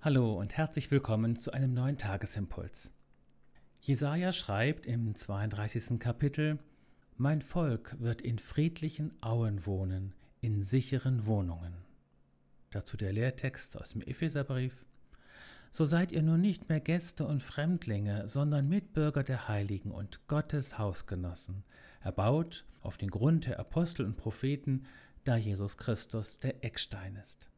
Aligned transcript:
Hallo 0.00 0.38
und 0.38 0.56
herzlich 0.56 0.92
willkommen 0.92 1.34
zu 1.34 1.50
einem 1.50 1.74
neuen 1.74 1.98
Tagesimpuls. 1.98 2.92
Jesaja 3.80 4.32
schreibt 4.32 4.86
im 4.86 5.16
32. 5.16 5.98
Kapitel: 5.98 6.60
Mein 7.16 7.42
Volk 7.42 7.96
wird 7.98 8.22
in 8.22 8.38
friedlichen 8.38 9.20
Auen 9.20 9.66
wohnen, 9.66 10.14
in 10.40 10.62
sicheren 10.62 11.26
Wohnungen. 11.26 11.74
Dazu 12.70 12.96
der 12.96 13.12
Lehrtext 13.12 13.76
aus 13.76 13.90
dem 13.90 14.02
Epheserbrief. 14.02 14.86
So 15.72 15.84
seid 15.84 16.12
ihr 16.12 16.22
nun 16.22 16.42
nicht 16.42 16.68
mehr 16.68 16.80
Gäste 16.80 17.26
und 17.26 17.42
Fremdlinge, 17.42 18.28
sondern 18.28 18.68
Mitbürger 18.68 19.24
der 19.24 19.48
Heiligen 19.48 19.90
und 19.90 20.28
Gottes 20.28 20.78
Hausgenossen, 20.78 21.64
erbaut 22.02 22.64
auf 22.82 22.98
den 22.98 23.10
Grund 23.10 23.46
der 23.46 23.58
Apostel 23.58 24.06
und 24.06 24.16
Propheten, 24.16 24.84
da 25.24 25.34
Jesus 25.34 25.76
Christus 25.76 26.38
der 26.38 26.64
Eckstein 26.64 27.16
ist. 27.16 27.48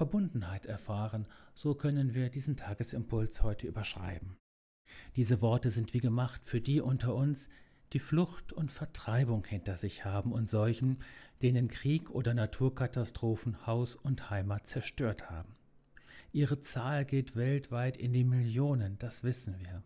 Verbundenheit 0.00 0.64
erfahren, 0.64 1.26
so 1.54 1.74
können 1.74 2.14
wir 2.14 2.30
diesen 2.30 2.56
Tagesimpuls 2.56 3.42
heute 3.42 3.66
überschreiben. 3.66 4.38
Diese 5.14 5.42
Worte 5.42 5.68
sind 5.68 5.92
wie 5.92 6.00
gemacht 6.00 6.42
für 6.42 6.62
die 6.62 6.80
unter 6.80 7.14
uns, 7.14 7.50
die 7.92 7.98
Flucht 7.98 8.54
und 8.54 8.72
Vertreibung 8.72 9.44
hinter 9.44 9.76
sich 9.76 10.06
haben 10.06 10.32
und 10.32 10.48
solchen, 10.48 11.00
denen 11.42 11.68
Krieg 11.68 12.08
oder 12.08 12.32
Naturkatastrophen 12.32 13.66
Haus 13.66 13.94
und 13.94 14.30
Heimat 14.30 14.66
zerstört 14.68 15.28
haben. 15.28 15.54
Ihre 16.32 16.62
Zahl 16.62 17.04
geht 17.04 17.36
weltweit 17.36 17.98
in 17.98 18.14
die 18.14 18.24
Millionen, 18.24 18.96
das 19.00 19.22
wissen 19.22 19.56
wir. 19.60 19.82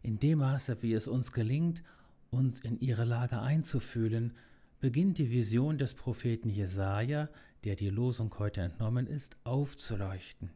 In 0.00 0.18
dem 0.18 0.38
Maße, 0.38 0.82
wie 0.82 0.94
es 0.94 1.08
uns 1.08 1.32
gelingt, 1.32 1.82
uns 2.30 2.58
in 2.60 2.80
ihre 2.80 3.04
Lage 3.04 3.38
einzufühlen, 3.38 4.32
beginnt 4.80 5.18
die 5.18 5.30
Vision 5.30 5.76
des 5.76 5.92
Propheten 5.92 6.48
Jesaja, 6.48 7.28
der 7.64 7.76
die 7.76 7.90
Losung 7.90 8.34
heute 8.38 8.60
entnommen 8.60 9.06
ist, 9.06 9.36
aufzuleuchten. 9.44 10.50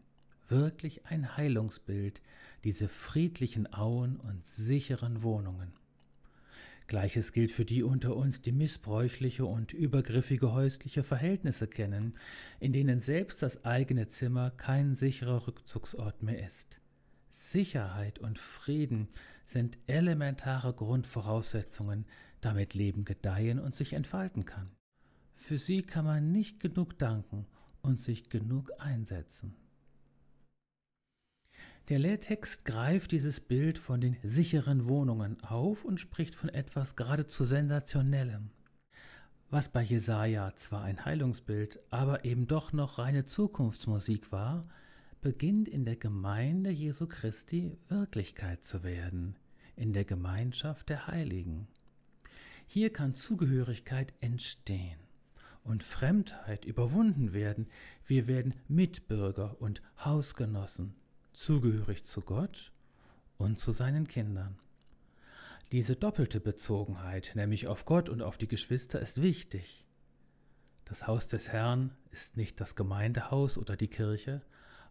Wirklich 0.48 1.06
ein 1.06 1.36
Heilungsbild, 1.36 2.20
diese 2.64 2.88
friedlichen 2.88 3.72
Auen 3.72 4.16
und 4.16 4.46
sicheren 4.46 5.22
Wohnungen. 5.22 5.72
Gleiches 6.86 7.32
gilt 7.32 7.50
für 7.50 7.66
die 7.66 7.82
unter 7.82 8.16
uns, 8.16 8.40
die 8.40 8.52
missbräuchliche 8.52 9.44
und 9.44 9.74
übergriffige 9.74 10.52
häusliche 10.52 11.02
Verhältnisse 11.02 11.66
kennen, 11.66 12.14
in 12.60 12.72
denen 12.72 13.00
selbst 13.00 13.42
das 13.42 13.64
eigene 13.64 14.08
Zimmer 14.08 14.50
kein 14.50 14.94
sicherer 14.94 15.46
Rückzugsort 15.46 16.22
mehr 16.22 16.44
ist. 16.44 16.80
Sicherheit 17.30 18.18
und 18.18 18.38
Frieden 18.38 19.08
sind 19.44 19.78
elementare 19.86 20.72
Grundvoraussetzungen, 20.72 22.06
damit 22.40 22.74
Leben 22.74 23.04
gedeihen 23.04 23.58
und 23.58 23.74
sich 23.74 23.92
entfalten 23.92 24.46
kann. 24.46 24.70
Für 25.38 25.56
sie 25.56 25.82
kann 25.82 26.04
man 26.04 26.30
nicht 26.30 26.60
genug 26.60 26.98
danken 26.98 27.46
und 27.80 28.00
sich 28.00 28.28
genug 28.28 28.70
einsetzen. 28.78 29.54
Der 31.88 31.98
Lehrtext 31.98 32.66
greift 32.66 33.12
dieses 33.12 33.40
Bild 33.40 33.78
von 33.78 34.00
den 34.00 34.18
sicheren 34.22 34.88
Wohnungen 34.88 35.42
auf 35.42 35.86
und 35.86 36.00
spricht 36.00 36.34
von 36.34 36.50
etwas 36.50 36.96
geradezu 36.96 37.44
Sensationellem. 37.44 38.50
Was 39.48 39.70
bei 39.70 39.80
Jesaja 39.80 40.54
zwar 40.56 40.82
ein 40.82 41.06
Heilungsbild, 41.06 41.80
aber 41.88 42.26
eben 42.26 42.46
doch 42.46 42.74
noch 42.74 42.98
reine 42.98 43.24
Zukunftsmusik 43.24 44.30
war, 44.32 44.68
beginnt 45.22 45.68
in 45.68 45.86
der 45.86 45.96
Gemeinde 45.96 46.70
Jesu 46.70 47.06
Christi 47.06 47.78
Wirklichkeit 47.88 48.64
zu 48.64 48.82
werden, 48.82 49.36
in 49.76 49.94
der 49.94 50.04
Gemeinschaft 50.04 50.90
der 50.90 51.06
Heiligen. 51.06 51.68
Hier 52.66 52.92
kann 52.92 53.14
Zugehörigkeit 53.14 54.12
entstehen 54.20 55.07
und 55.68 55.82
Fremdheit 55.82 56.64
überwunden 56.64 57.34
werden. 57.34 57.68
Wir 58.06 58.26
werden 58.26 58.54
Mitbürger 58.68 59.60
und 59.60 59.82
Hausgenossen, 60.02 60.94
zugehörig 61.32 62.04
zu 62.04 62.22
Gott 62.22 62.72
und 63.36 63.58
zu 63.58 63.72
seinen 63.72 64.08
Kindern. 64.08 64.58
Diese 65.70 65.94
doppelte 65.94 66.40
Bezogenheit, 66.40 67.32
nämlich 67.34 67.66
auf 67.66 67.84
Gott 67.84 68.08
und 68.08 68.22
auf 68.22 68.38
die 68.38 68.48
Geschwister, 68.48 69.00
ist 69.00 69.20
wichtig. 69.20 69.84
Das 70.86 71.06
Haus 71.06 71.28
des 71.28 71.48
Herrn 71.48 71.94
ist 72.10 72.38
nicht 72.38 72.58
das 72.60 72.74
Gemeindehaus 72.74 73.58
oder 73.58 73.76
die 73.76 73.88
Kirche, 73.88 74.40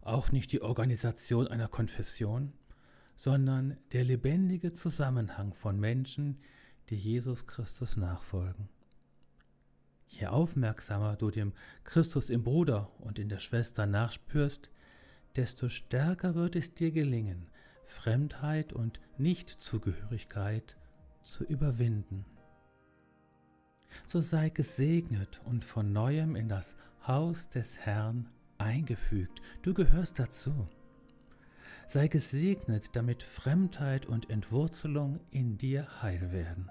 auch 0.00 0.30
nicht 0.30 0.52
die 0.52 0.62
Organisation 0.62 1.48
einer 1.48 1.66
Konfession, 1.66 2.52
sondern 3.16 3.76
der 3.90 4.04
lebendige 4.04 4.74
Zusammenhang 4.74 5.52
von 5.54 5.80
Menschen, 5.80 6.38
die 6.88 6.96
Jesus 6.96 7.48
Christus 7.48 7.96
nachfolgen. 7.96 8.68
Je 10.18 10.26
aufmerksamer 10.26 11.14
du 11.14 11.30
dem 11.30 11.52
Christus 11.84 12.28
im 12.28 12.42
Bruder 12.42 12.90
und 12.98 13.20
in 13.20 13.28
der 13.28 13.38
Schwester 13.38 13.86
nachspürst, 13.86 14.68
desto 15.36 15.68
stärker 15.68 16.34
wird 16.34 16.56
es 16.56 16.74
dir 16.74 16.90
gelingen, 16.90 17.46
Fremdheit 17.84 18.72
und 18.72 19.00
Nichtzugehörigkeit 19.16 20.76
zu 21.22 21.44
überwinden. 21.44 22.24
So 24.06 24.20
sei 24.20 24.48
gesegnet 24.48 25.40
und 25.44 25.64
von 25.64 25.92
neuem 25.92 26.34
in 26.34 26.48
das 26.48 26.74
Haus 27.06 27.48
des 27.48 27.78
Herrn 27.78 28.28
eingefügt. 28.58 29.40
Du 29.62 29.72
gehörst 29.72 30.18
dazu. 30.18 30.68
Sei 31.86 32.08
gesegnet, 32.08 32.96
damit 32.96 33.22
Fremdheit 33.22 34.06
und 34.06 34.30
Entwurzelung 34.30 35.20
in 35.30 35.58
dir 35.58 36.02
heil 36.02 36.32
werden. 36.32 36.68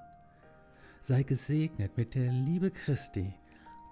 Sei 1.08 1.24
gesegnet 1.24 1.96
mit 1.96 2.16
der 2.16 2.34
Liebe 2.34 2.70
Christi, 2.70 3.34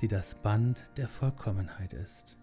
die 0.01 0.09
das 0.09 0.35
Band 0.35 0.85
der 0.97 1.07
Vollkommenheit 1.07 1.93
ist. 1.93 2.35